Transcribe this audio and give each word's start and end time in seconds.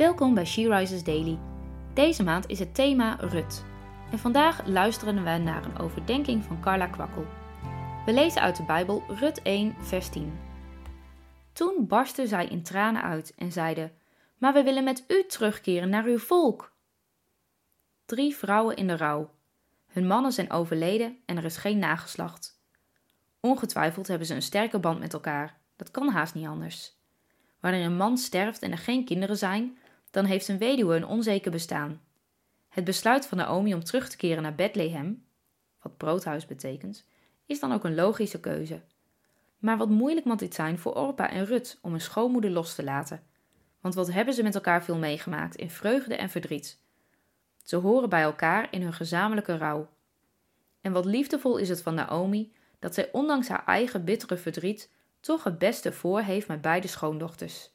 Welkom 0.00 0.34
bij 0.34 0.44
She 0.44 0.68
Rises 0.68 1.04
Daily. 1.04 1.38
Deze 1.94 2.22
maand 2.22 2.48
is 2.48 2.58
het 2.58 2.74
thema 2.74 3.16
Rut. 3.20 3.64
En 4.10 4.18
vandaag 4.18 4.66
luisteren 4.66 5.14
we 5.14 5.30
naar 5.30 5.64
een 5.64 5.78
overdenking 5.78 6.44
van 6.44 6.60
Carla 6.60 6.86
Kwakkel. 6.86 7.26
We 8.06 8.12
lezen 8.12 8.42
uit 8.42 8.56
de 8.56 8.62
Bijbel 8.62 9.02
Rut 9.08 9.42
1, 9.42 9.74
vers 9.80 10.08
10. 10.08 10.38
Toen 11.52 11.86
barstte 11.86 12.26
zij 12.26 12.46
in 12.46 12.62
tranen 12.62 13.02
uit 13.02 13.34
en 13.36 13.52
zeide: 13.52 13.92
Maar 14.38 14.52
we 14.52 14.62
willen 14.62 14.84
met 14.84 15.04
u 15.08 15.24
terugkeren 15.26 15.88
naar 15.88 16.04
uw 16.04 16.18
volk. 16.18 16.72
Drie 18.06 18.36
vrouwen 18.36 18.76
in 18.76 18.86
de 18.86 18.96
rouw. 18.96 19.30
Hun 19.86 20.06
mannen 20.06 20.32
zijn 20.32 20.50
overleden 20.50 21.18
en 21.26 21.36
er 21.36 21.44
is 21.44 21.56
geen 21.56 21.78
nageslacht. 21.78 22.60
Ongetwijfeld 23.40 24.08
hebben 24.08 24.26
ze 24.26 24.34
een 24.34 24.42
sterke 24.42 24.78
band 24.78 24.98
met 24.98 25.12
elkaar. 25.12 25.58
Dat 25.76 25.90
kan 25.90 26.08
haast 26.08 26.34
niet 26.34 26.46
anders. 26.46 26.98
Wanneer 27.60 27.84
een 27.84 27.96
man 27.96 28.18
sterft 28.18 28.62
en 28.62 28.70
er 28.70 28.78
geen 28.78 29.04
kinderen 29.04 29.36
zijn, 29.36 29.78
dan 30.10 30.24
heeft 30.24 30.48
een 30.48 30.58
weduwe 30.58 30.96
een 30.96 31.06
onzeker 31.06 31.50
bestaan. 31.50 32.00
Het 32.68 32.84
besluit 32.84 33.26
van 33.26 33.38
Naomi 33.38 33.74
om 33.74 33.84
terug 33.84 34.08
te 34.08 34.16
keren 34.16 34.42
naar 34.42 34.54
Bethlehem, 34.54 35.24
wat 35.82 35.96
broodhuis 35.96 36.46
betekent, 36.46 37.06
is 37.46 37.60
dan 37.60 37.72
ook 37.72 37.84
een 37.84 37.94
logische 37.94 38.40
keuze. 38.40 38.80
Maar 39.58 39.76
wat 39.76 39.88
moeilijk 39.88 40.26
moet 40.26 40.38
dit 40.38 40.54
zijn 40.54 40.78
voor 40.78 40.94
Orpa 40.94 41.30
en 41.30 41.44
Rut 41.44 41.78
om 41.82 41.94
een 41.94 42.00
schoonmoeder 42.00 42.50
los 42.50 42.74
te 42.74 42.84
laten. 42.84 43.22
Want 43.80 43.94
wat 43.94 44.12
hebben 44.12 44.34
ze 44.34 44.42
met 44.42 44.54
elkaar 44.54 44.84
veel 44.84 44.96
meegemaakt 44.96 45.56
in 45.56 45.70
vreugde 45.70 46.16
en 46.16 46.30
verdriet? 46.30 46.80
Ze 47.62 47.76
horen 47.76 48.08
bij 48.08 48.22
elkaar 48.22 48.68
in 48.70 48.82
hun 48.82 48.92
gezamenlijke 48.92 49.56
rouw. 49.56 49.88
En 50.80 50.92
wat 50.92 51.04
liefdevol 51.04 51.56
is 51.56 51.68
het 51.68 51.82
van 51.82 51.94
Naomi 51.94 52.52
dat 52.78 52.94
zij 52.94 53.08
ondanks 53.12 53.48
haar 53.48 53.64
eigen 53.64 54.04
bittere 54.04 54.36
verdriet 54.36 54.90
toch 55.20 55.44
het 55.44 55.58
beste 55.58 55.92
voor 55.92 56.20
heeft 56.20 56.48
met 56.48 56.60
beide 56.60 56.88
schoondochters. 56.88 57.70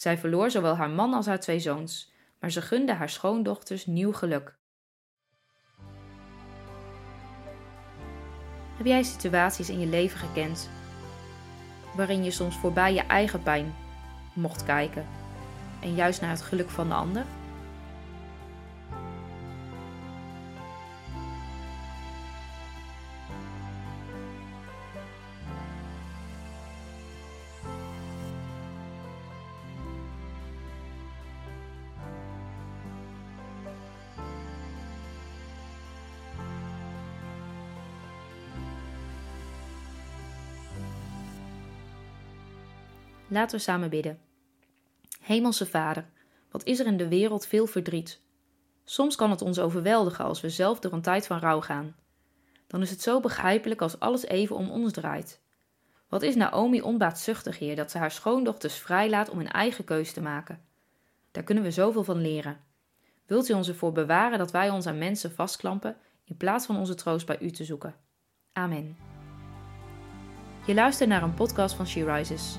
Zij 0.00 0.18
verloor 0.18 0.50
zowel 0.50 0.76
haar 0.76 0.90
man 0.90 1.14
als 1.14 1.26
haar 1.26 1.40
twee 1.40 1.60
zoons, 1.60 2.12
maar 2.40 2.50
ze 2.50 2.62
gunde 2.62 2.92
haar 2.92 3.08
schoondochters 3.08 3.86
nieuw 3.86 4.12
geluk. 4.12 4.56
Heb 8.76 8.86
jij 8.86 9.02
situaties 9.02 9.70
in 9.70 9.80
je 9.80 9.86
leven 9.86 10.18
gekend 10.18 10.70
waarin 11.94 12.24
je 12.24 12.30
soms 12.30 12.56
voorbij 12.56 12.94
je 12.94 13.02
eigen 13.02 13.42
pijn 13.42 13.74
mocht 14.32 14.64
kijken 14.64 15.06
en 15.80 15.94
juist 15.94 16.20
naar 16.20 16.30
het 16.30 16.42
geluk 16.42 16.70
van 16.70 16.88
de 16.88 16.94
ander? 16.94 17.24
Laten 43.28 43.56
we 43.56 43.62
samen 43.62 43.90
bidden. 43.90 44.18
Hemelse 45.20 45.66
Vader, 45.66 46.04
wat 46.50 46.64
is 46.64 46.78
er 46.78 46.86
in 46.86 46.96
de 46.96 47.08
wereld 47.08 47.46
veel 47.46 47.66
verdriet. 47.66 48.20
Soms 48.84 49.16
kan 49.16 49.30
het 49.30 49.42
ons 49.42 49.58
overweldigen 49.58 50.24
als 50.24 50.40
we 50.40 50.50
zelf 50.50 50.80
door 50.80 50.92
een 50.92 51.02
tijd 51.02 51.26
van 51.26 51.38
rouw 51.38 51.60
gaan. 51.60 51.96
Dan 52.66 52.82
is 52.82 52.90
het 52.90 53.02
zo 53.02 53.20
begrijpelijk 53.20 53.82
als 53.82 54.00
alles 54.00 54.26
even 54.26 54.56
om 54.56 54.70
ons 54.70 54.92
draait. 54.92 55.40
Wat 56.08 56.22
is 56.22 56.34
Naomi 56.34 56.80
onbaatzuchtig, 56.80 57.58
Heer, 57.58 57.76
dat 57.76 57.90
ze 57.90 57.98
haar 57.98 58.10
schoondochters 58.10 58.74
vrijlaat 58.74 59.30
om 59.30 59.38
hun 59.38 59.50
eigen 59.50 59.84
keus 59.84 60.12
te 60.12 60.20
maken. 60.20 60.60
Daar 61.30 61.42
kunnen 61.42 61.64
we 61.64 61.70
zoveel 61.70 62.04
van 62.04 62.20
leren. 62.20 62.60
Wilt 63.26 63.48
u 63.48 63.52
ons 63.52 63.68
ervoor 63.68 63.92
bewaren 63.92 64.38
dat 64.38 64.50
wij 64.50 64.70
ons 64.70 64.86
aan 64.86 64.98
mensen 64.98 65.32
vastklampen 65.32 65.96
in 66.24 66.36
plaats 66.36 66.66
van 66.66 66.76
onze 66.76 66.94
troost 66.94 67.26
bij 67.26 67.38
u 67.40 67.50
te 67.50 67.64
zoeken? 67.64 67.94
Amen. 68.52 68.96
Je 70.66 70.74
luistert 70.74 71.08
naar 71.08 71.22
een 71.22 71.34
podcast 71.34 71.74
van 71.74 71.86
She 71.86 72.04
Rises. 72.04 72.58